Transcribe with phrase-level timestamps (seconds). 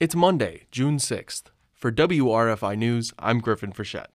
[0.00, 1.50] It's Monday, June 6th.
[1.74, 4.06] For WRFI News, I'm Griffin Frechette.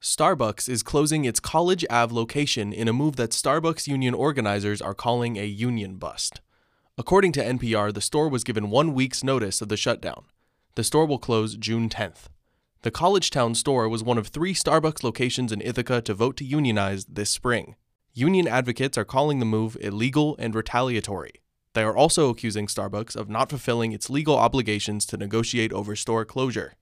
[0.00, 4.94] Starbucks is closing its College Ave location in a move that Starbucks union organizers are
[4.94, 6.40] calling a union bust.
[6.96, 10.26] According to NPR, the store was given one week's notice of the shutdown.
[10.76, 12.28] The store will close June 10th.
[12.82, 16.44] The College Town store was one of three Starbucks locations in Ithaca to vote to
[16.44, 17.74] unionize this spring.
[18.14, 21.42] Union advocates are calling the move illegal and retaliatory.
[21.74, 26.24] They are also accusing Starbucks of not fulfilling its legal obligations to negotiate over store
[26.24, 26.74] closure.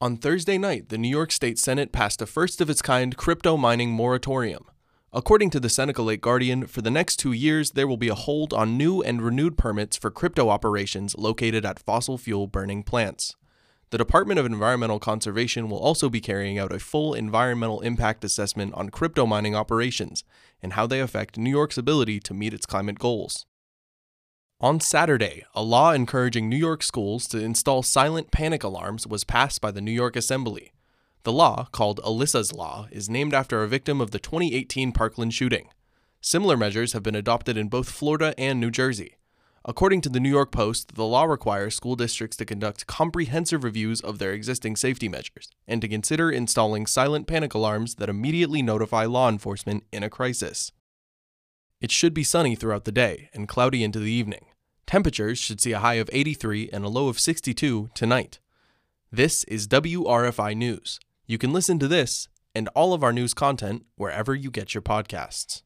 [0.00, 3.56] On Thursday night, the New York State Senate passed a first of its kind crypto
[3.56, 4.64] mining moratorium.
[5.12, 8.14] According to the Seneca Lake Guardian, for the next two years, there will be a
[8.14, 13.34] hold on new and renewed permits for crypto operations located at fossil fuel burning plants.
[13.90, 18.72] The Department of Environmental Conservation will also be carrying out a full environmental impact assessment
[18.74, 20.22] on crypto mining operations
[20.62, 23.46] and how they affect New York's ability to meet its climate goals.
[24.62, 29.62] On Saturday, a law encouraging New York schools to install silent panic alarms was passed
[29.62, 30.74] by the New York Assembly.
[31.22, 35.68] The law, called Alyssa's Law, is named after a victim of the 2018 Parkland shooting.
[36.20, 39.16] Similar measures have been adopted in both Florida and New Jersey.
[39.64, 44.02] According to the New York Post, the law requires school districts to conduct comprehensive reviews
[44.02, 49.06] of their existing safety measures and to consider installing silent panic alarms that immediately notify
[49.06, 50.70] law enforcement in a crisis.
[51.80, 54.44] It should be sunny throughout the day and cloudy into the evening.
[54.90, 58.40] Temperatures should see a high of 83 and a low of 62 tonight.
[59.12, 60.98] This is WRFI News.
[61.28, 64.82] You can listen to this and all of our news content wherever you get your
[64.82, 65.58] podcasts.